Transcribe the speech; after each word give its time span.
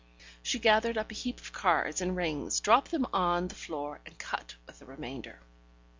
She 0.41 0.57
gathered 0.57 0.97
up 0.97 1.11
a 1.11 1.13
heap 1.13 1.39
of 1.39 1.53
cards 1.53 2.01
and 2.01 2.15
rings, 2.15 2.59
dropped 2.59 2.89
them 2.89 3.05
on 3.13 3.49
the 3.49 3.53
floor, 3.53 3.99
and 4.03 4.17
cut 4.17 4.55
with 4.65 4.79
the 4.79 4.85
remainder. 4.87 5.41